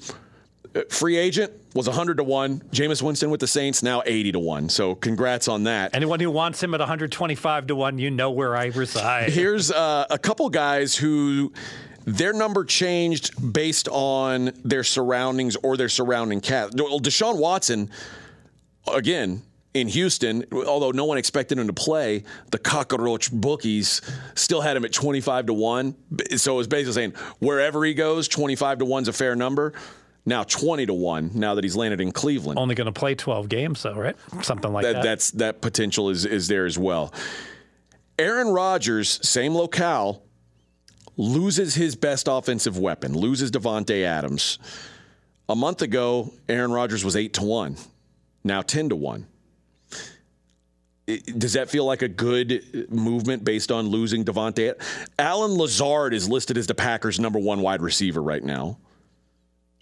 [0.75, 2.61] uh, free agent, was 100 to 1.
[2.71, 4.69] Jameis Winston with the Saints, now 80 to 1.
[4.69, 5.93] So congrats on that.
[5.93, 9.29] Anyone who wants him at 125 to 1, you know where I reside.
[9.33, 11.51] Here's uh, a couple guys who
[12.05, 16.75] their number changed based on their surroundings or their surrounding cast.
[16.75, 17.91] Well, Deshaun Watson,
[18.91, 24.01] again, in Houston, although no one expected him to play, the cockroach bookies
[24.35, 25.95] still had him at 25 to 1.
[26.35, 29.73] So it was basically saying wherever he goes, 25 to 1 is a fair number.
[30.25, 32.59] Now 20 to 1 now that he's landed in Cleveland.
[32.59, 34.15] Only going to play 12 games though, right?
[34.41, 35.03] Something like that, that.
[35.03, 37.13] That's that potential is is there as well.
[38.19, 40.21] Aaron Rodgers, same locale,
[41.17, 44.59] loses his best offensive weapon, loses Davante Adams.
[45.49, 47.77] A month ago, Aaron Rodgers was 8 to 1.
[48.43, 49.25] Now 10 to 1.
[51.17, 54.73] Does that feel like a good movement based on losing Davante?
[55.19, 58.77] Allen Lazard is listed as the Packers' number one wide receiver right now.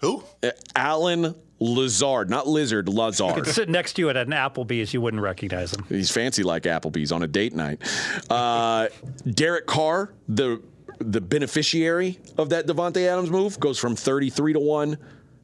[0.01, 0.23] Who?
[0.41, 3.35] Uh, Allen Lazard, not Lizard, Lazard.
[3.43, 5.85] Could sit next to you at an Applebee's, you wouldn't recognize him.
[5.89, 7.81] He's fancy like Applebee's on a date night.
[8.29, 8.87] Uh,
[9.29, 10.61] Derek Carr, the
[11.01, 14.97] the beneficiary of that Davante Adams move, goes from 33 to 1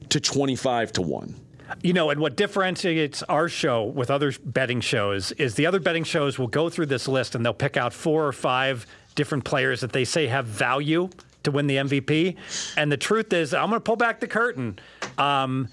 [0.09, 1.35] to 25 to 1.
[1.81, 6.03] You know, and what differentiates our show with other betting shows is the other betting
[6.03, 9.81] shows will go through this list and they'll pick out four or five different players
[9.81, 11.09] that they say have value
[11.43, 12.35] to win the MVP.
[12.77, 14.77] And the truth is, I'm going to pull back the curtain.
[15.17, 15.69] Um,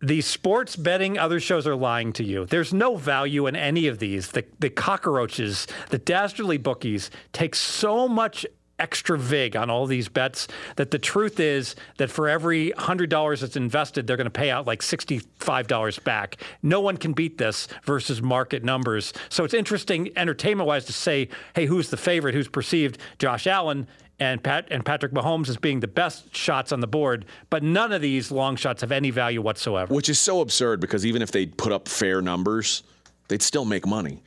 [0.00, 2.44] the sports betting other shows are lying to you.
[2.44, 4.28] There's no value in any of these.
[4.32, 8.44] The, the cockroaches, the dastardly bookies take so much
[8.78, 13.56] extra vig on all these bets that the truth is that for every $100 that's
[13.56, 16.36] invested, they're going to pay out like $65 back.
[16.62, 19.12] No one can beat this versus market numbers.
[19.28, 22.34] So it's interesting, entertainment wise, to say, hey, who's the favorite?
[22.34, 22.98] Who's perceived?
[23.18, 23.86] Josh Allen
[24.18, 27.92] and Pat and Patrick Mahomes as being the best shots on the board, but none
[27.92, 29.92] of these long shots have any value whatsoever.
[29.92, 32.82] Which is so absurd because even if they put up fair numbers,
[33.28, 34.22] they'd still make money.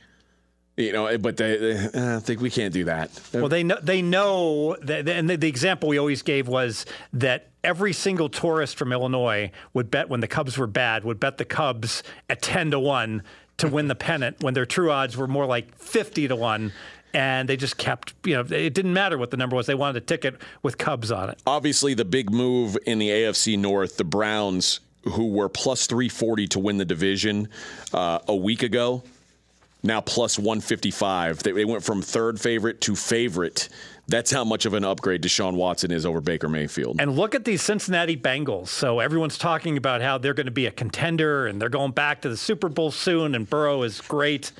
[0.76, 3.10] You know, but they, they uh, think we can't do that.
[3.32, 7.48] Well, they know they know that, and the, the example we always gave was that
[7.64, 11.46] every single tourist from Illinois would bet when the Cubs were bad would bet the
[11.46, 13.22] Cubs at ten to one
[13.56, 16.72] to win the pennant when their true odds were more like fifty to one.
[17.14, 19.64] And they just kept, you know, it didn't matter what the number was.
[19.64, 21.40] They wanted a ticket with Cubs on it.
[21.46, 24.80] Obviously, the big move in the AFC North, the Browns
[25.12, 27.48] who were plus 340 to win the division
[27.94, 29.02] uh, a week ago,
[29.86, 31.42] now plus 155.
[31.42, 33.68] They, they went from third favorite to favorite.
[34.08, 37.00] That's how much of an upgrade Deshaun Watson is over Baker Mayfield.
[37.00, 38.68] And look at these Cincinnati Bengals.
[38.68, 42.22] So everyone's talking about how they're going to be a contender and they're going back
[42.22, 44.52] to the Super Bowl soon, and Burrow is great.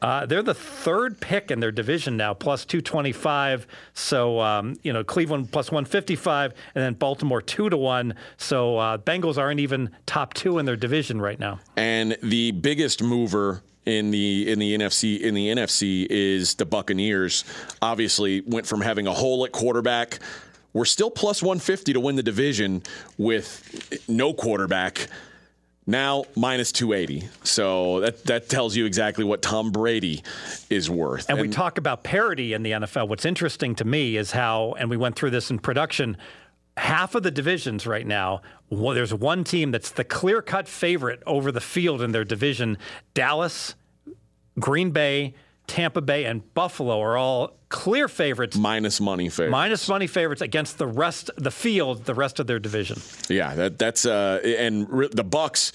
[0.00, 3.66] Uh, they're the third pick in their division now, plus 225.
[3.94, 8.14] So, um, you know, Cleveland plus 155, and then Baltimore 2 to 1.
[8.36, 11.58] So, uh, Bengals aren't even top two in their division right now.
[11.76, 17.44] And the biggest mover in the in the NFC in the NFC is the Buccaneers.
[17.80, 20.18] Obviously, went from having a hole at quarterback.
[20.74, 22.82] We're still plus 150 to win the division
[23.16, 25.08] with no quarterback.
[25.86, 27.28] Now minus 280.
[27.44, 30.22] So that that tells you exactly what Tom Brady
[30.68, 31.30] is worth.
[31.30, 33.08] And, and we talk about parity in the NFL.
[33.08, 36.18] What's interesting to me is how, and we went through this in production.
[36.76, 41.22] Half of the divisions right now, well, there's one team that's the clear cut favorite
[41.26, 42.76] over the field in their division.
[43.14, 43.74] Dallas,
[44.58, 45.34] Green Bay,
[45.66, 48.56] Tampa Bay, and Buffalo are all clear favorites.
[48.56, 49.52] Minus money favorites.
[49.52, 53.00] Minus money favorites against the rest, the field, the rest of their division.
[53.28, 55.72] Yeah, that, that's uh, and re- the Bucks.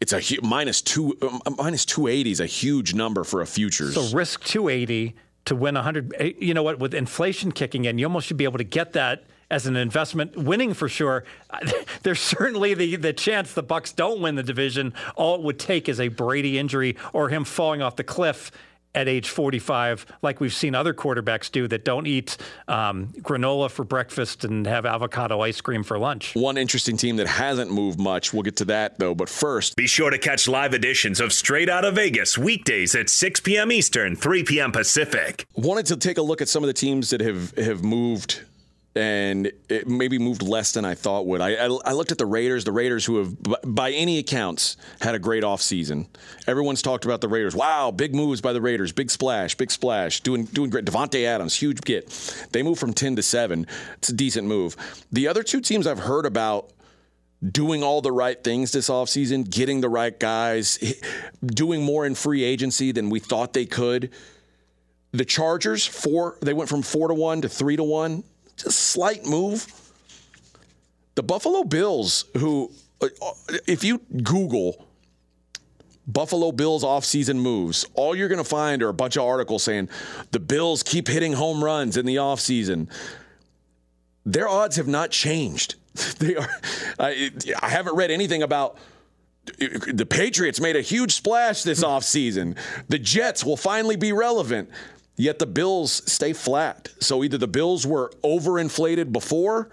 [0.00, 3.46] It's a hu- minus two, um, minus two eighty is a huge number for a
[3.46, 3.94] futures.
[3.94, 5.14] So risk two eighty
[5.44, 6.14] to win hundred.
[6.18, 6.78] Eh, you know what?
[6.78, 10.36] With inflation kicking in, you almost should be able to get that as an investment,
[10.36, 11.24] winning for sure.
[12.02, 14.94] There's certainly the the chance the Bucks don't win the division.
[15.16, 18.50] All it would take is a Brady injury or him falling off the cliff
[18.94, 22.36] at age 45, like we've seen other quarterbacks do that don't eat
[22.66, 26.34] um, granola for breakfast and have avocado ice cream for lunch.
[26.34, 28.32] One interesting team that hasn't moved much.
[28.32, 29.14] We'll get to that, though.
[29.14, 33.08] But first, be sure to catch live editions of Straight Out of Vegas weekdays at
[33.10, 33.70] 6 p.m.
[33.70, 34.72] Eastern, 3 p.m.
[34.72, 35.46] Pacific.
[35.54, 38.42] Wanted to take a look at some of the teams that have, have moved
[38.96, 41.40] and it maybe moved less than I thought would.
[41.40, 45.14] I, I, I, looked at the Raiders, the Raiders who have, by any accounts, had
[45.14, 46.08] a great offseason.
[46.48, 47.54] Everyone's talked about the Raiders.
[47.54, 50.84] Wow, big moves by the Raiders, big splash, big splash, doing doing great.
[50.84, 52.08] Davante Adams, huge get.
[52.50, 53.66] They moved from ten to seven.
[53.98, 54.76] It's a decent move.
[55.12, 56.72] The other two teams I've heard about
[57.48, 60.78] doing all the right things this offseason, getting the right guys,
[61.46, 64.10] doing more in free agency than we thought they could.
[65.12, 68.24] The Chargers, four, they went from four to one to three to one
[68.62, 69.66] just slight move.
[71.14, 73.08] The Buffalo Bills, who, uh,
[73.66, 74.86] if you Google
[76.06, 79.88] Buffalo Bills offseason moves, all you're going to find are a bunch of articles saying
[80.30, 82.88] the Bills keep hitting home runs in the offseason.
[84.24, 85.76] Their odds have not changed.
[86.18, 86.48] They are.
[86.98, 87.30] I,
[87.60, 88.76] I haven't read anything about
[89.58, 92.56] the Patriots made a huge splash this offseason.
[92.88, 94.70] The Jets will finally be relevant.
[95.20, 96.88] Yet the Bills stay flat.
[96.98, 99.68] So either the Bills were overinflated before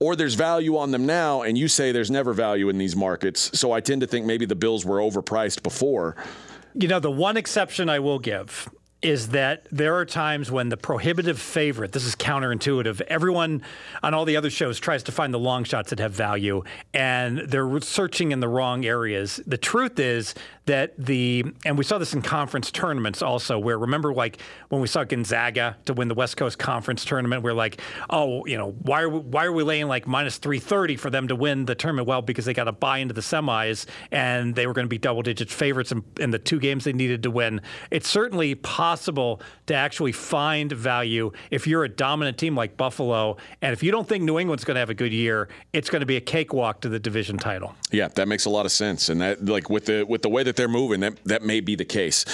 [0.00, 3.56] or there's value on them now, and you say there's never value in these markets.
[3.56, 6.16] So I tend to think maybe the Bills were overpriced before.
[6.74, 8.68] You know, the one exception I will give
[9.02, 13.60] is that there are times when the prohibitive favorite, this is counterintuitive, everyone
[14.02, 16.62] on all the other shows tries to find the long shots that have value,
[16.94, 19.40] and they're searching in the wrong areas.
[19.44, 20.34] The truth is
[20.66, 24.86] that the, and we saw this in conference tournaments also, where remember, like when we
[24.86, 29.02] saw Gonzaga to win the West Coast Conference tournament, we're like, oh, you know, why
[29.02, 32.06] are we, why are we laying like minus 330 for them to win the tournament?
[32.06, 34.98] Well, because they got to bye into the semis and they were going to be
[34.98, 37.60] double digit favorites in, in the two games they needed to win.
[37.90, 38.91] It's certainly possible
[39.66, 43.36] to actually find value if you're a dominant team like Buffalo.
[43.60, 46.00] And if you don't think New England's going to have a good year, it's going
[46.00, 47.74] to be a cakewalk to the division title.
[47.90, 49.08] Yeah, that makes a lot of sense.
[49.08, 51.74] And that, like, with the, with the way that they're moving, that, that may be
[51.74, 52.24] the case.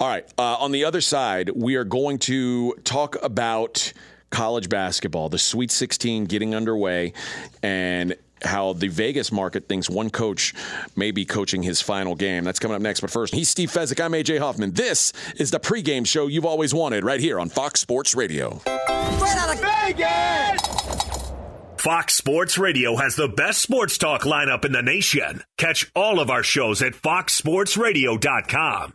[0.00, 0.26] All right.
[0.38, 3.92] Uh, on the other side, we are going to talk about
[4.30, 7.12] college basketball, the Sweet 16 getting underway,
[7.62, 10.54] and how the Vegas market thinks one coach
[10.96, 12.44] may be coaching his final game.
[12.44, 13.00] That's coming up next.
[13.00, 14.04] But first, he's Steve Fezzik.
[14.04, 14.72] I'm AJ Hoffman.
[14.72, 18.58] This is the pregame show you've always wanted right here on Fox Sports Radio.
[18.58, 20.60] Straight out of Vegas!
[21.78, 25.44] Fox Sports Radio has the best sports talk lineup in the nation.
[25.58, 28.94] Catch all of our shows at foxsportsradio.com.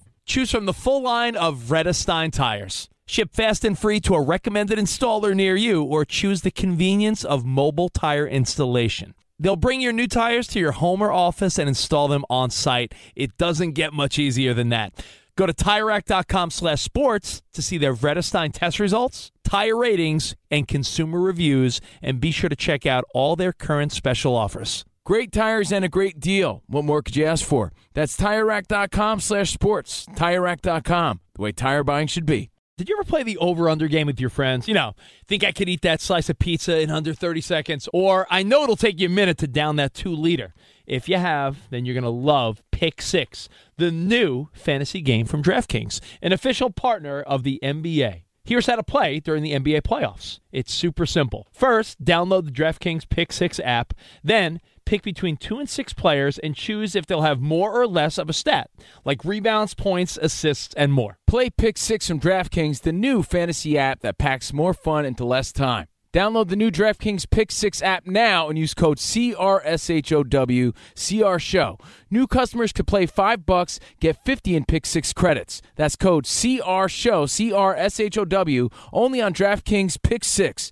[0.25, 2.89] Choose from the full line of Vredestein tires.
[3.05, 7.43] Ship fast and free to a recommended installer near you, or choose the convenience of
[7.43, 9.13] mobile tire installation.
[9.37, 12.93] They'll bring your new tires to your home or office and install them on site.
[13.15, 14.93] It doesn't get much easier than that.
[15.35, 21.19] Go to TireRack.com slash sports to see their Vredestein test results, tire ratings, and consumer
[21.19, 24.85] reviews, and be sure to check out all their current special offers.
[25.03, 26.61] Great tires and a great deal.
[26.67, 27.71] What more could you ask for?
[27.95, 30.05] That's TireRack.com slash sports.
[30.15, 32.51] TireRack.com, the way tire buying should be.
[32.77, 34.67] Did you ever play the over under game with your friends?
[34.67, 34.93] You know,
[35.27, 37.89] think I could eat that slice of pizza in under 30 seconds?
[37.93, 40.53] Or I know it'll take you a minute to down that two liter.
[40.85, 45.43] If you have, then you're going to love Pick Six, the new fantasy game from
[45.43, 48.23] DraftKings, an official partner of the NBA.
[48.43, 50.39] Here's how to play during the NBA playoffs.
[50.51, 51.47] It's super simple.
[51.51, 53.93] First, download the DraftKings Pick Six app.
[54.23, 54.59] Then,
[54.91, 58.27] pick between two and six players and choose if they'll have more or less of
[58.27, 58.69] a stat,
[59.05, 61.17] like rebounds, points, assists, and more.
[61.27, 65.53] Play Pick Six from DraftKings, the new fantasy app that packs more fun into less
[65.53, 65.87] time.
[66.11, 71.77] Download the new DraftKings Pick 6 app now and use code CRSHOW, CR Show.
[72.09, 75.61] New customers could play 5 bucks, get 50 in Pick 6 credits.
[75.77, 80.71] That's code CR Show, CRSHOW, only on DraftKings Pick 6.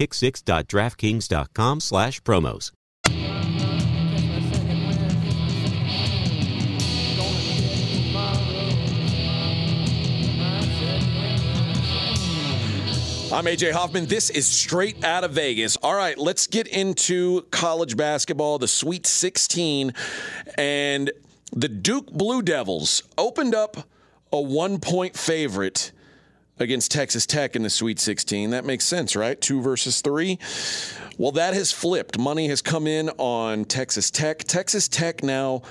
[0.00, 2.70] pick6.draftkings.com slash promos.
[13.32, 14.06] I'm AJ Hoffman.
[14.06, 15.76] This is straight out of Vegas.
[15.76, 19.92] All right, let's get into college basketball, the Sweet 16.
[20.58, 21.12] And
[21.52, 23.88] the Duke Blue Devils opened up
[24.32, 25.92] a one point favorite
[26.60, 28.50] against Texas Tech in the Sweet 16.
[28.50, 29.40] That makes sense, right?
[29.40, 30.38] Two versus three.
[31.18, 32.18] Well, that has flipped.
[32.18, 34.44] Money has come in on Texas Tech.
[34.44, 35.62] Texas Tech now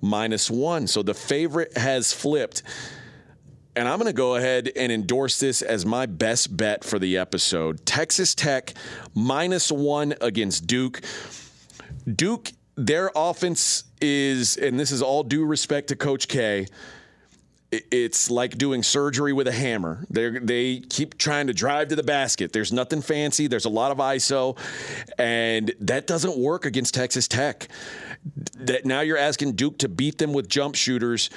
[0.00, 0.86] minus one.
[0.86, 2.62] So the favorite has flipped.
[3.74, 7.18] And I'm going to go ahead and endorse this as my best bet for the
[7.18, 7.84] episode.
[7.84, 8.72] Texas Tech
[9.14, 11.02] minus one against Duke.
[12.10, 16.66] Duke, their offense is, and this is all due respect to Coach K,
[17.90, 20.06] it's like doing surgery with a hammer.
[20.10, 22.52] They they keep trying to drive to the basket.
[22.52, 23.46] There's nothing fancy.
[23.46, 24.58] There's a lot of ISO,
[25.18, 27.68] and that doesn't work against Texas Tech.
[28.58, 31.30] That now you're asking Duke to beat them with jump shooters,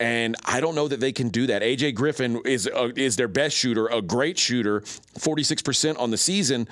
[0.00, 1.62] and I don't know that they can do that.
[1.62, 6.68] AJ Griffin is uh, is their best shooter, a great shooter, 46% on the season.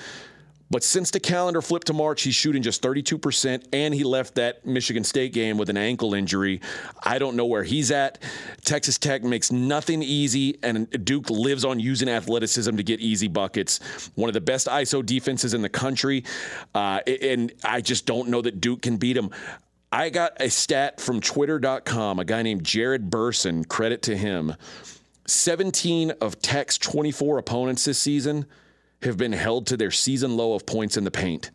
[0.73, 4.65] But since the calendar flipped to March, he's shooting just 32%, and he left that
[4.65, 6.63] Michigan State game with an ankle injury.
[7.03, 8.23] I don't know where he's at.
[8.65, 14.11] Texas Tech makes nothing easy, and Duke lives on using athleticism to get easy buckets.
[14.15, 16.25] One of the best ISO defenses in the country,
[16.75, 19.29] uh, and I just don't know that Duke can beat him.
[19.93, 24.55] I got a stat from Twitter.com, a guy named Jared Burson, credit to him.
[25.27, 28.47] 17 of Tech's 24 opponents this season
[29.03, 31.51] have been held to their season low of points in the paint.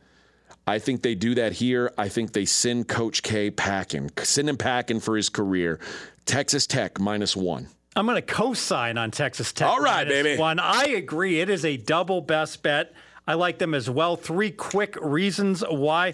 [0.65, 1.93] I think they do that here.
[1.97, 5.79] I think they send Coach K packing, send him packing for his career.
[6.25, 7.67] Texas Tech minus one.
[7.95, 9.67] I'm going to co-sign on Texas Tech.
[9.67, 10.39] All right, minus baby.
[10.39, 10.59] One.
[10.59, 11.39] I agree.
[11.39, 12.93] It is a double best bet.
[13.25, 14.15] I like them as well.
[14.15, 16.13] Three quick reasons why.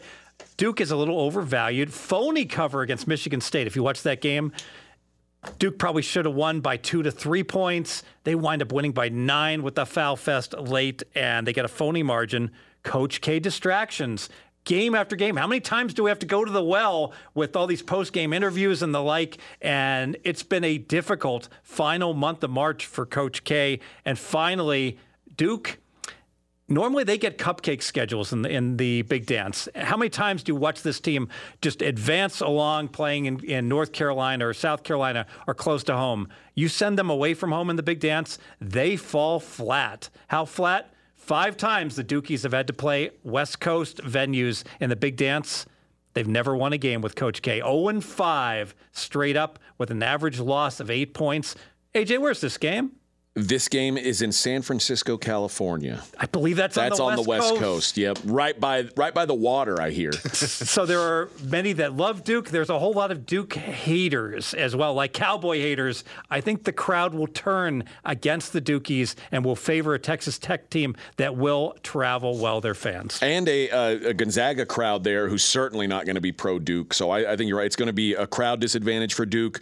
[0.57, 1.91] Duke is a little overvalued.
[1.91, 3.67] Phony cover against Michigan State.
[3.67, 4.51] If you watch that game,
[5.59, 8.03] Duke probably should have won by two to three points.
[8.23, 11.69] They wind up winning by nine with the foul fest late, and they get a
[11.69, 12.51] phony margin.
[12.83, 14.29] Coach K distractions.
[14.65, 15.35] Game after game.
[15.35, 18.13] How many times do we have to go to the well with all these post
[18.13, 19.37] game interviews and the like?
[19.61, 23.81] And it's been a difficult final month of March for Coach K.
[24.05, 24.97] And finally,
[25.35, 25.79] Duke
[26.69, 29.67] Normally, they get cupcake schedules in the, in the big dance.
[29.75, 31.27] How many times do you watch this team
[31.61, 36.29] just advance along playing in, in North Carolina or South Carolina or close to home?
[36.55, 40.09] You send them away from home in the big dance, they fall flat.
[40.29, 40.93] How flat?
[41.15, 45.65] Five times the Dukies have had to play West Coast venues in the big dance.
[46.13, 47.59] They've never won a game with Coach K.
[47.59, 51.55] 0 5 straight up with an average loss of eight points.
[51.95, 52.91] AJ, where's this game?
[53.35, 56.03] This game is in San Francisco, California.
[56.19, 57.61] I believe that's, that's on, the, on West the West Coast.
[57.61, 57.97] Coast.
[57.97, 59.81] Yep, right by right by the water.
[59.81, 60.11] I hear.
[60.33, 62.49] so there are many that love Duke.
[62.51, 66.03] There's a whole lot of Duke haters as well, like Cowboy haters.
[66.29, 70.69] I think the crowd will turn against the Dukies and will favor a Texas Tech
[70.69, 72.61] team that will travel well.
[72.61, 76.31] Their fans and a, uh, a Gonzaga crowd there who's certainly not going to be
[76.31, 76.93] pro Duke.
[76.93, 77.65] So I, I, think you're right.
[77.65, 79.59] It's going to be a crowd disadvantage for Duke,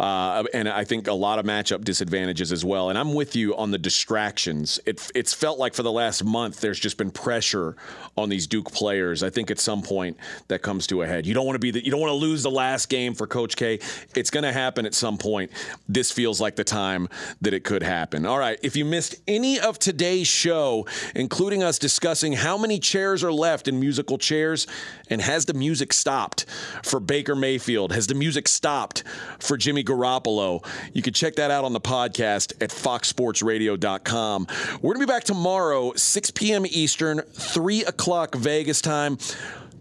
[0.00, 2.90] uh, and I think a lot of matchup disadvantages as well.
[2.90, 4.80] And I'm with you on the distractions.
[4.86, 7.76] It, it's felt like for the last month there's just been pressure
[8.16, 9.22] on these Duke players.
[9.22, 10.16] I think at some point
[10.48, 11.26] that comes to a head.
[11.26, 13.26] You don't want to be the, you don't want to lose the last game for
[13.26, 13.78] Coach K.
[14.14, 15.50] It's going to happen at some point.
[15.88, 17.08] This feels like the time
[17.40, 18.26] that it could happen.
[18.26, 23.24] All right, if you missed any of today's show, including us discussing how many chairs
[23.24, 24.66] are left in musical chairs
[25.08, 26.46] and has the music stopped
[26.82, 27.92] for Baker Mayfield?
[27.92, 29.04] Has the music stopped
[29.38, 30.64] for Jimmy Garoppolo?
[30.92, 32.70] You can check that out on the podcast at
[33.02, 34.46] foxsportsradio.com.
[34.80, 36.64] We're going to be back tomorrow, 6 p.m.
[36.66, 39.18] Eastern, 3 o'clock Vegas time.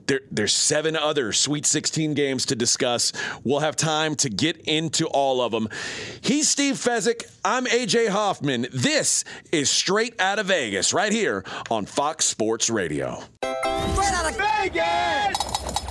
[0.08, 3.14] There, there's seven other Sweet 16 games to discuss.
[3.44, 5.70] We'll have time to get into all of them.
[6.22, 7.24] He's Steve Fezzik.
[7.46, 8.68] I'm AJ Hoffman.
[8.74, 13.24] This is Straight Out of Vegas, right here on Fox Sports Radio.
[13.44, 15.91] Straight out of Vegas!